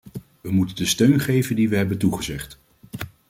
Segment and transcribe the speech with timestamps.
[0.41, 2.59] We moeten de steun geven die we hebben toegezegd.